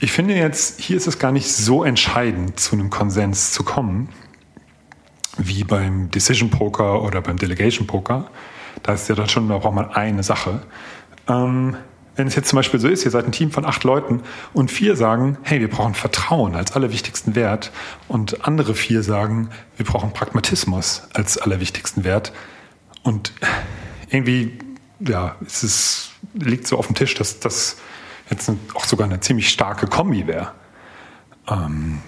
Ich 0.00 0.12
finde 0.12 0.34
jetzt, 0.34 0.80
hier 0.80 0.96
ist 0.96 1.08
es 1.08 1.18
gar 1.18 1.32
nicht 1.32 1.52
so 1.52 1.82
entscheidend, 1.82 2.60
zu 2.60 2.76
einem 2.76 2.88
Konsens 2.88 3.50
zu 3.50 3.64
kommen, 3.64 4.10
wie 5.36 5.64
beim 5.64 6.10
Decision 6.10 6.50
Poker 6.50 7.02
oder 7.02 7.20
beim 7.20 7.36
Delegation 7.36 7.86
Poker. 7.86 8.30
Da 8.82 8.92
ist 8.92 9.08
ja 9.08 9.16
dann 9.16 9.28
schon, 9.28 9.48
da 9.48 9.58
braucht 9.58 9.74
man 9.74 9.90
eine 9.90 10.22
Sache. 10.22 10.62
Ähm, 11.28 11.76
wenn 12.18 12.26
es 12.26 12.34
jetzt 12.34 12.48
zum 12.48 12.56
Beispiel 12.56 12.80
so 12.80 12.88
ist, 12.88 13.04
ihr 13.04 13.12
seid 13.12 13.26
ein 13.26 13.32
Team 13.32 13.52
von 13.52 13.64
acht 13.64 13.84
Leuten 13.84 14.22
und 14.52 14.70
vier 14.72 14.96
sagen, 14.96 15.38
hey, 15.42 15.60
wir 15.60 15.70
brauchen 15.70 15.94
Vertrauen 15.94 16.56
als 16.56 16.72
allerwichtigsten 16.72 17.36
Wert 17.36 17.70
und 18.08 18.44
andere 18.46 18.74
vier 18.74 19.04
sagen, 19.04 19.50
wir 19.76 19.86
brauchen 19.86 20.12
Pragmatismus 20.12 21.08
als 21.14 21.38
allerwichtigsten 21.38 22.02
Wert 22.02 22.32
und 23.04 23.32
irgendwie 24.10 24.58
ja, 25.00 25.36
es 25.44 25.62
ist, 25.62 26.10
liegt 26.34 26.66
so 26.66 26.78
auf 26.78 26.86
dem 26.86 26.94
Tisch, 26.94 27.14
dass 27.14 27.40
das 27.40 27.76
jetzt 28.30 28.50
auch 28.74 28.84
sogar 28.84 29.06
eine 29.06 29.20
ziemlich 29.20 29.48
starke 29.48 29.86
Kombi 29.86 30.26
wäre. 30.26 30.52
Ähm, 31.48 32.00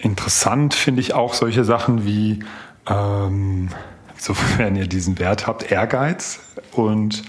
interessant 0.00 0.74
finde 0.74 1.00
ich 1.00 1.14
auch 1.14 1.34
solche 1.34 1.64
Sachen 1.64 2.06
wie, 2.06 2.44
ähm, 2.88 3.68
sofern 4.16 4.76
ihr 4.76 4.86
diesen 4.86 5.18
Wert 5.18 5.46
habt, 5.46 5.70
Ehrgeiz 5.70 6.40
und 6.72 7.22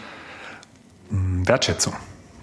ähm, 1.12 1.48
Wertschätzung. 1.48 1.93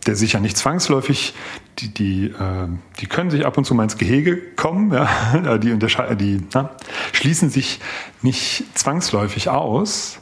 Der 0.06 0.16
sich 0.16 0.32
ja 0.32 0.40
nicht 0.40 0.56
zwangsläufig, 0.56 1.34
die, 1.78 1.92
die, 1.92 2.26
äh, 2.26 2.68
die 3.00 3.06
können 3.06 3.30
sich 3.30 3.44
ab 3.44 3.58
und 3.58 3.64
zu 3.64 3.74
mal 3.74 3.84
ins 3.84 3.98
Gehege 3.98 4.38
kommen, 4.56 4.92
ja, 4.92 5.58
die, 5.58 5.78
die 5.78 6.42
na, 6.52 6.70
schließen 7.12 7.50
sich 7.50 7.80
nicht 8.22 8.64
zwangsläufig 8.76 9.50
aus, 9.50 10.20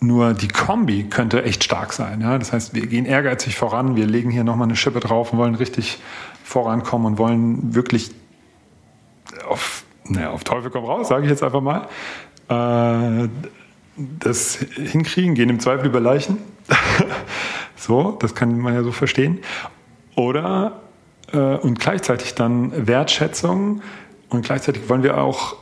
nur 0.00 0.34
die 0.34 0.48
Kombi 0.48 1.04
könnte 1.04 1.42
echt 1.44 1.64
stark 1.64 1.92
sein. 1.92 2.20
Ja? 2.20 2.38
Das 2.38 2.52
heißt, 2.52 2.74
wir 2.74 2.86
gehen 2.86 3.06
ehrgeizig 3.06 3.56
voran, 3.56 3.96
wir 3.96 4.06
legen 4.06 4.30
hier 4.30 4.44
nochmal 4.44 4.68
eine 4.68 4.76
Schippe 4.76 5.00
drauf 5.00 5.32
und 5.32 5.38
wollen 5.38 5.54
richtig 5.54 5.98
vorankommen 6.44 7.06
und 7.06 7.18
wollen 7.18 7.74
wirklich 7.74 8.10
auf, 9.48 9.84
naja, 10.04 10.30
auf 10.30 10.44
Teufel 10.44 10.70
komm 10.70 10.84
raus, 10.84 11.08
sage 11.08 11.24
ich 11.24 11.30
jetzt 11.30 11.42
einfach 11.42 11.60
mal, 11.60 11.88
äh, 12.48 13.28
das 13.96 14.56
hinkriegen, 14.56 15.34
gehen 15.34 15.48
im 15.48 15.60
Zweifel 15.60 15.86
über 15.86 16.00
Leichen. 16.00 16.38
so, 17.76 18.12
das 18.12 18.34
kann 18.34 18.58
man 18.58 18.74
ja 18.74 18.82
so 18.82 18.92
verstehen. 18.92 19.40
Oder 20.14 20.80
äh, 21.32 21.38
und 21.38 21.80
gleichzeitig 21.80 22.34
dann 22.34 22.86
Wertschätzung 22.86 23.82
und 24.28 24.44
gleichzeitig 24.44 24.88
wollen 24.88 25.02
wir 25.02 25.18
auch 25.18 25.56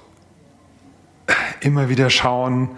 immer 1.61 1.89
wieder 1.89 2.11
schauen, 2.11 2.71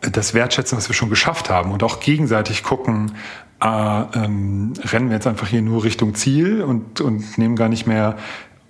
das 0.00 0.34
wertschätzen, 0.34 0.78
was 0.78 0.88
wir 0.88 0.94
schon 0.94 1.10
geschafft 1.10 1.50
haben 1.50 1.72
und 1.72 1.82
auch 1.82 2.00
gegenseitig 2.00 2.62
gucken, 2.62 3.12
äh, 3.60 3.66
ähm, 3.66 4.72
rennen 4.84 5.08
wir 5.08 5.16
jetzt 5.16 5.26
einfach 5.26 5.48
hier 5.48 5.62
nur 5.62 5.84
Richtung 5.84 6.14
Ziel 6.14 6.62
und, 6.62 7.00
und 7.00 7.38
nehmen 7.38 7.56
gar 7.56 7.68
nicht 7.68 7.86
mehr 7.86 8.16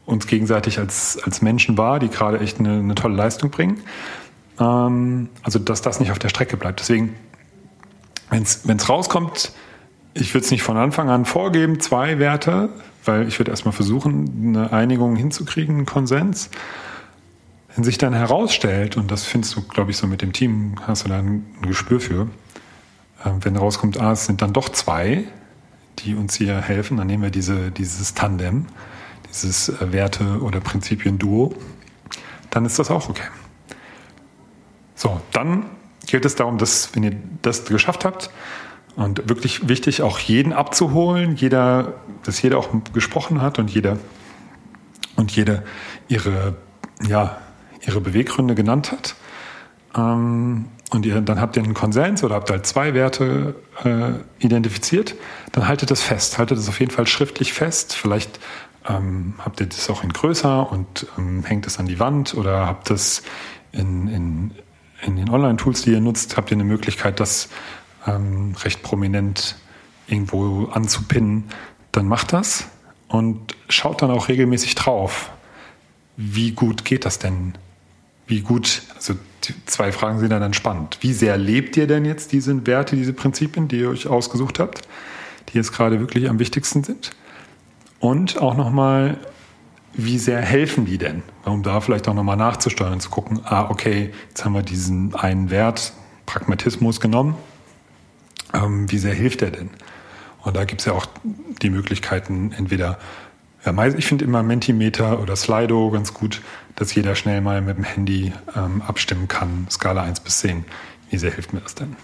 uns 0.07 0.27
gegenseitig 0.27 0.79
als, 0.79 1.19
als 1.23 1.43
Menschen 1.43 1.77
wahr, 1.77 1.99
die 1.99 2.09
gerade 2.09 2.41
echt 2.41 2.59
eine, 2.59 2.79
eine 2.79 2.95
tolle 2.95 3.15
Leistung 3.15 3.51
bringen. 3.51 3.83
Ähm, 4.59 5.29
also, 5.43 5.59
dass 5.59 5.83
das 5.83 6.01
nicht 6.01 6.11
auf 6.11 6.19
der 6.19 6.31
Strecke 6.31 6.57
bleibt. 6.57 6.81
Deswegen, 6.81 7.15
wenn 8.31 8.43
es 8.43 8.89
rauskommt, 8.89 9.53
ich 10.15 10.33
würde 10.33 10.47
es 10.47 10.51
nicht 10.51 10.63
von 10.63 10.79
Anfang 10.79 11.11
an 11.11 11.27
vorgeben, 11.27 11.81
zwei 11.81 12.19
Werte, 12.19 12.71
weil 13.05 13.29
ich 13.29 13.39
würde 13.39 13.51
erstmal 13.51 13.73
versuchen, 13.73 14.55
eine 14.57 14.73
Einigung 14.73 15.17
hinzukriegen, 15.17 15.77
einen 15.77 15.87
Konsens. 15.87 16.51
Wenn 17.79 17.85
sich 17.85 17.97
dann 17.97 18.13
herausstellt, 18.13 18.97
und 18.97 19.13
das 19.13 19.23
findest 19.23 19.55
du, 19.55 19.63
glaube 19.63 19.93
ich, 19.93 19.99
so 19.99 20.09
mit 20.09 20.21
dem 20.21 20.33
Team, 20.33 20.75
hast 20.89 21.05
du 21.05 21.09
da 21.11 21.19
ein 21.19 21.47
Gespür 21.63 22.01
für, 22.01 22.29
äh, 23.25 23.31
wenn 23.43 23.57
rauskommt, 23.57 24.01
ah, 24.01 24.11
es 24.11 24.27
sind 24.27 24.43
dann 24.43 24.53
doch 24.53 24.69
zwei, 24.71 25.23
die 26.01 26.17
uns 26.17 26.35
hier 26.35 26.61
helfen, 26.61 26.97
dann 26.97 27.07
nehmen 27.07 27.23
wir 27.23 27.31
diese, 27.31 27.71
dieses 27.71 28.15
Tandem, 28.15 28.67
dieses 29.29 29.69
äh, 29.69 29.93
Werte- 29.93 30.43
oder 30.43 30.59
Prinzipien-Duo, 30.59 31.55
dann 32.51 32.65
ist 32.65 32.81
das 32.81 32.91
auch 32.91 33.09
okay. 33.09 33.29
So, 34.97 35.21
dann 35.31 35.67
geht 36.05 36.25
es 36.25 36.35
darum, 36.35 36.59
dass, 36.59 36.97
wenn 36.97 37.05
ihr 37.05 37.17
das 37.43 37.65
geschafft 37.65 38.05
habt, 38.05 38.29
und 38.97 39.29
wirklich 39.29 39.69
wichtig, 39.69 40.03
auch 40.03 40.19
jeden 40.19 40.53
abzuholen, 40.53 41.37
jeder, 41.37 41.95
dass 42.25 42.43
jeder 42.43 42.59
auch 42.59 42.71
gesprochen 42.93 43.41
hat 43.41 43.61
und 43.61 43.71
jeder 43.71 43.99
und 45.15 45.31
jede 45.31 45.63
ihre 46.09 46.57
ja, 47.07 47.39
ihre 47.87 48.01
Beweggründe 48.01 48.55
genannt 48.55 48.93
hat. 48.93 49.15
Ähm, 49.97 50.67
und 50.91 51.05
ihr, 51.05 51.21
dann 51.21 51.41
habt 51.41 51.57
ihr 51.57 51.63
einen 51.63 51.75
Konsens 51.75 52.25
oder 52.25 52.35
habt 52.35 52.51
halt 52.51 52.67
zwei 52.67 52.95
Werte 52.95 53.55
äh, 53.85 54.13
identifiziert, 54.43 55.15
dann 55.53 55.69
haltet 55.69 55.91
das 55.91 56.01
fest. 56.01 56.39
Haltet 56.39 56.59
das 56.59 56.69
auf 56.69 56.81
jeden 56.81 56.93
Fall 56.93 57.07
schriftlich 57.07 57.53
fest. 57.53 57.95
Vielleicht 57.95 58.41
ähm, 58.89 59.35
habt 59.39 59.61
ihr 59.61 59.67
das 59.67 59.91
auch 59.91 60.03
in 60.03 60.13
größer 60.13 60.71
und 60.71 61.07
ähm, 61.19 61.45
hängt 61.45 61.67
es 61.67 61.79
an 61.79 61.87
die 61.87 61.99
Wand 61.99 62.35
oder 62.35 62.67
habt 62.67 62.91
es 62.91 63.23
in, 63.73 64.09
in, 64.09 64.51
in 65.03 65.17
den 65.17 65.29
Online-Tools, 65.29 65.83
die 65.83 65.93
ihr 65.93 66.01
nutzt, 66.01 66.37
habt 66.37 66.51
ihr 66.51 66.57
eine 66.57 66.65
Möglichkeit, 66.65 67.21
das 67.21 67.51
ähm, 68.07 68.55
recht 68.63 68.83
prominent 68.83 69.57
irgendwo 70.07 70.67
anzupinnen. 70.73 71.45
Dann 71.93 72.07
macht 72.07 72.33
das 72.33 72.67
und 73.09 73.55
schaut 73.69 74.01
dann 74.01 74.11
auch 74.11 74.29
regelmäßig 74.29 74.75
drauf. 74.75 75.31
Wie 76.17 76.53
gut 76.53 76.85
geht 76.87 77.05
das 77.05 77.19
denn 77.19 77.55
wie 78.29 78.43
gut, 78.43 78.83
also 78.95 79.15
die 79.45 79.55
zwei 79.67 79.91
Fragen 79.91 80.21
sind 80.21 80.31
dann 80.31 80.55
spannend. 80.55 80.99
Wie 81.01 81.13
sehr 81.13 81.37
lebt 81.37 81.77
ihr 81.77 81.87
denn 81.87 82.05
jetzt 82.05 82.33
diese 82.33 82.67
Werte, 82.67 82.97
diese 82.97 83.13
Prinzipien, 83.13 83.69
die 83.69 83.81
ihr 83.81 83.91
euch 83.91 84.07
ausgesucht 84.07 84.59
habt, 84.59 84.83
die 85.49 85.57
jetzt 85.57 85.73
gerade 85.73 85.99
wirklich 85.99 86.29
am 86.29 86.39
wichtigsten 86.39 86.85
sind? 86.85 87.11
Und 88.01 88.39
auch 88.39 88.57
nochmal, 88.57 89.19
wie 89.95 90.19
sehr 90.19 90.41
helfen 90.41 90.85
die 90.85 90.99
denn? 90.99 91.23
Um 91.45 91.63
da 91.63 91.81
vielleicht 91.81 92.07
auch 92.09 92.15
nochmal 92.15 92.37
nachzusteuern 92.37 92.93
und 92.93 93.01
zu 93.01 93.11
gucken, 93.11 93.41
ah, 93.45 93.69
okay, 93.71 94.13
jetzt 94.29 94.45
haben 94.45 94.55
wir 94.55 94.63
diesen 94.63 95.15
einen 95.15 95.51
Wert, 95.51 95.93
Pragmatismus 96.27 97.01
genommen. 97.01 97.35
Ähm, 98.53 98.91
wie 98.91 98.99
sehr 98.99 99.15
hilft 99.15 99.41
der 99.41 99.51
denn? 99.51 99.71
Und 100.43 100.57
da 100.57 100.65
gibt 100.65 100.83
es 100.83 100.85
ja 100.87 100.93
auch 100.93 101.07
die 101.63 101.71
Möglichkeiten, 101.71 102.53
entweder, 102.57 102.99
ich 103.97 104.07
finde 104.07 104.25
immer 104.25 104.43
Mentimeter 104.43 105.21
oder 105.21 105.37
Slido 105.37 105.91
ganz 105.91 106.15
gut, 106.15 106.41
dass 106.77 106.95
jeder 106.95 107.15
schnell 107.15 107.41
mal 107.41 107.61
mit 107.61 107.77
dem 107.77 107.85
Handy 107.85 108.33
ähm, 108.57 108.83
abstimmen 108.83 109.29
kann, 109.29 109.67
Skala 109.71 110.03
1 110.03 110.21
bis 110.21 110.39
10. 110.39 110.65
Wie 111.11 111.19
sehr 111.19 111.33
hilft 111.33 111.53
mir 111.53 111.61
das 111.61 111.75
denn? 111.75 111.97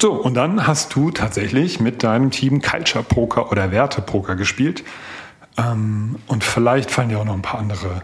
So, 0.00 0.12
und 0.12 0.34
dann 0.34 0.66
hast 0.66 0.94
du 0.94 1.10
tatsächlich 1.10 1.80
mit 1.80 2.04
deinem 2.04 2.30
Team 2.30 2.62
Culture 2.62 3.02
Poker 3.02 3.50
oder 3.50 3.72
Werte 3.72 4.00
Poker 4.00 4.36
gespielt. 4.36 4.84
Ähm, 5.56 6.16
und 6.28 6.44
vielleicht 6.44 6.90
fallen 6.90 7.08
dir 7.08 7.18
auch 7.18 7.24
noch 7.24 7.34
ein 7.34 7.42
paar 7.42 7.58
andere 7.58 8.02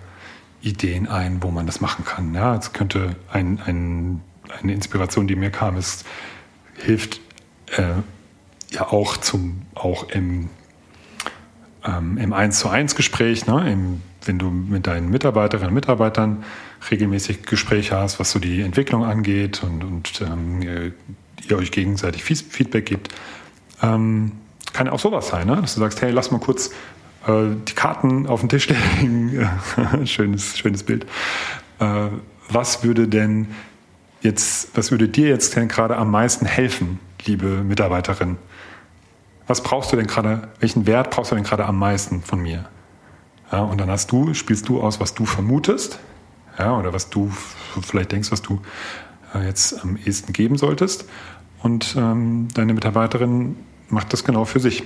Ideen 0.60 1.06
ein, 1.08 1.42
wo 1.42 1.50
man 1.50 1.66
das 1.66 1.80
machen 1.80 2.04
kann. 2.04 2.34
Ja, 2.34 2.56
es 2.56 2.72
könnte 2.72 3.14
ein, 3.30 3.60
ein, 3.64 4.22
eine 4.60 4.72
Inspiration, 4.72 5.28
die 5.28 5.36
mir 5.36 5.50
kam, 5.50 5.76
ist, 5.76 6.04
hilft 6.74 7.20
äh, 7.76 8.02
ja 8.70 8.88
auch 8.88 9.16
zum, 9.16 9.62
auch 9.74 10.08
im, 10.08 10.50
ähm, 11.84 12.18
im 12.18 12.32
1 12.32 12.58
zu 12.58 12.68
1 12.68 12.94
Gespräch, 12.94 13.46
ne, 13.46 13.70
im, 13.70 14.02
wenn 14.24 14.38
du 14.38 14.50
mit 14.50 14.86
deinen 14.86 15.10
Mitarbeiterinnen 15.10 15.68
und 15.68 15.74
Mitarbeitern 15.74 16.44
regelmäßig 16.90 17.42
Gespräche 17.42 17.96
hast, 17.96 18.18
was 18.18 18.30
so 18.30 18.38
die 18.38 18.62
Entwicklung 18.62 19.04
angeht 19.04 19.62
und, 19.62 19.84
und 19.84 20.20
ähm, 20.22 20.92
ihr 21.48 21.58
euch 21.58 21.70
gegenseitig 21.70 22.24
Feedback 22.24 22.86
gibt. 22.86 23.14
Ähm, 23.82 24.32
kann 24.72 24.88
auch 24.88 24.98
sowas 24.98 25.28
sein, 25.28 25.46
ne? 25.46 25.56
dass 25.56 25.74
du 25.74 25.80
sagst, 25.80 26.00
hey, 26.02 26.10
lass 26.10 26.30
mal 26.30 26.40
kurz 26.40 26.70
äh, 27.26 27.54
die 27.68 27.74
Karten 27.74 28.26
auf 28.26 28.40
den 28.40 28.48
Tisch 28.48 28.68
legen. 29.00 29.48
schönes, 30.04 30.58
schönes 30.58 30.82
Bild. 30.82 31.06
Äh, 31.80 32.08
was 32.48 32.82
würde 32.84 33.08
denn 33.08 33.48
jetzt, 34.20 34.76
was 34.76 34.90
würde 34.90 35.08
dir 35.08 35.28
jetzt 35.28 35.56
denn 35.56 35.68
gerade 35.68 35.96
am 35.96 36.10
meisten 36.10 36.46
helfen, 36.46 36.98
liebe 37.24 37.46
Mitarbeiterin? 37.46 38.36
Was 39.46 39.62
brauchst 39.62 39.92
du 39.92 39.96
denn 39.96 40.06
gerade, 40.06 40.48
welchen 40.60 40.86
Wert 40.86 41.10
brauchst 41.10 41.30
du 41.30 41.34
denn 41.34 41.44
gerade 41.44 41.66
am 41.66 41.78
meisten 41.78 42.22
von 42.22 42.40
mir? 42.40 42.64
Ja, 43.52 43.60
und 43.60 43.80
dann 43.80 43.90
hast 43.90 44.10
du, 44.10 44.32
spielst 44.34 44.68
du 44.68 44.80
aus, 44.80 45.00
was 45.00 45.14
du 45.14 45.26
vermutest, 45.26 45.98
ja, 46.58 46.76
oder 46.78 46.92
was 46.92 47.10
du 47.10 47.30
vielleicht 47.82 48.12
denkst, 48.12 48.32
was 48.32 48.42
du 48.42 48.60
äh, 49.34 49.44
jetzt 49.46 49.82
am 49.82 49.96
ehesten 49.96 50.32
geben 50.32 50.56
solltest. 50.56 51.06
Und 51.62 51.94
ähm, 51.96 52.48
deine 52.54 52.74
Mitarbeiterin 52.74 53.56
macht 53.88 54.12
das 54.12 54.24
genau 54.24 54.44
für 54.44 54.60
sich. 54.60 54.84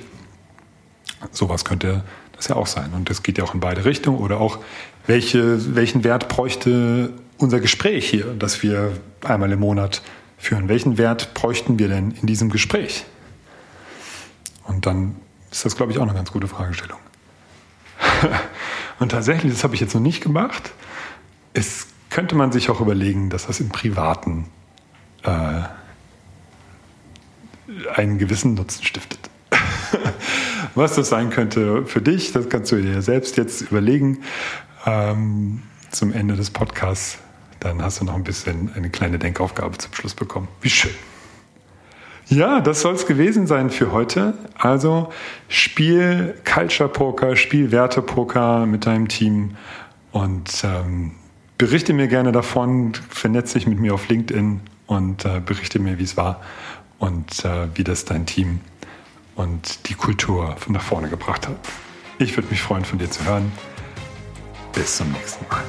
Sowas 1.32 1.64
könnte 1.64 2.04
das 2.36 2.48
ja 2.48 2.56
auch 2.56 2.66
sein. 2.66 2.92
Und 2.94 3.10
das 3.10 3.22
geht 3.22 3.38
ja 3.38 3.44
auch 3.44 3.54
in 3.54 3.60
beide 3.60 3.84
Richtungen. 3.84 4.18
Oder 4.18 4.40
auch, 4.40 4.58
welche, 5.06 5.74
welchen 5.74 6.04
Wert 6.04 6.28
bräuchte 6.28 7.12
unser 7.38 7.60
Gespräch 7.60 8.08
hier, 8.08 8.26
das 8.38 8.62
wir 8.62 8.92
einmal 9.24 9.50
im 9.50 9.60
Monat 9.60 10.02
führen? 10.36 10.68
Welchen 10.68 10.98
Wert 10.98 11.34
bräuchten 11.34 11.78
wir 11.78 11.88
denn 11.88 12.12
in 12.12 12.26
diesem 12.26 12.50
Gespräch? 12.50 13.06
Und 14.68 14.86
dann 14.86 15.16
ist 15.50 15.64
das, 15.64 15.74
glaube 15.74 15.90
ich, 15.90 15.98
auch 15.98 16.02
eine 16.02 16.14
ganz 16.14 16.30
gute 16.30 16.46
Fragestellung. 16.46 17.00
Und 19.00 19.10
tatsächlich, 19.10 19.52
das 19.52 19.64
habe 19.64 19.74
ich 19.74 19.80
jetzt 19.80 19.94
noch 19.94 20.00
nicht 20.00 20.22
gemacht. 20.22 20.72
Es 21.54 21.88
könnte 22.10 22.36
man 22.36 22.52
sich 22.52 22.70
auch 22.70 22.80
überlegen, 22.80 23.30
dass 23.30 23.46
das 23.46 23.60
im 23.60 23.70
Privaten 23.70 24.46
äh, 25.24 25.62
einen 27.94 28.18
gewissen 28.18 28.54
Nutzen 28.54 28.84
stiftet. 28.84 29.30
Was 30.74 30.94
das 30.94 31.08
sein 31.08 31.30
könnte 31.30 31.86
für 31.86 32.02
dich, 32.02 32.32
das 32.32 32.48
kannst 32.48 32.70
du 32.70 32.76
dir 32.76 33.02
selbst 33.02 33.36
jetzt 33.36 33.62
überlegen 33.62 34.20
ähm, 34.86 35.62
zum 35.90 36.12
Ende 36.12 36.36
des 36.36 36.50
Podcasts. 36.50 37.18
Dann 37.60 37.82
hast 37.82 38.00
du 38.00 38.04
noch 38.04 38.14
ein 38.14 38.24
bisschen 38.24 38.72
eine 38.74 38.90
kleine 38.90 39.18
Denkaufgabe 39.18 39.78
zum 39.78 39.92
Schluss 39.92 40.14
bekommen. 40.14 40.48
Wie 40.60 40.70
schön. 40.70 40.92
Ja, 42.30 42.60
das 42.60 42.82
soll 42.82 42.94
es 42.94 43.06
gewesen 43.06 43.46
sein 43.46 43.70
für 43.70 43.90
heute. 43.92 44.34
Also 44.58 45.10
spiel 45.48 46.34
Culture 46.44 46.88
Poker, 46.88 47.36
spiel 47.36 47.72
Werte 47.72 48.02
Poker 48.02 48.66
mit 48.66 48.84
deinem 48.84 49.08
Team 49.08 49.56
und 50.12 50.50
ähm, 50.62 51.12
berichte 51.56 51.94
mir 51.94 52.06
gerne 52.06 52.30
davon, 52.32 52.92
vernetze 53.08 53.54
dich 53.54 53.66
mit 53.66 53.80
mir 53.80 53.94
auf 53.94 54.08
LinkedIn 54.08 54.60
und 54.86 55.24
äh, 55.24 55.40
berichte 55.44 55.78
mir, 55.78 55.98
wie 55.98 56.04
es 56.04 56.18
war 56.18 56.42
und 56.98 57.44
äh, 57.46 57.68
wie 57.74 57.84
das 57.84 58.04
dein 58.04 58.26
Team 58.26 58.60
und 59.34 59.88
die 59.88 59.94
Kultur 59.94 60.56
nach 60.68 60.82
vorne 60.82 61.08
gebracht 61.08 61.48
hat. 61.48 61.56
Ich 62.18 62.36
würde 62.36 62.48
mich 62.50 62.60
freuen, 62.60 62.84
von 62.84 62.98
dir 62.98 63.10
zu 63.10 63.24
hören. 63.24 63.50
Bis 64.74 64.98
zum 64.98 65.10
nächsten 65.12 65.46
Mal. 65.48 65.64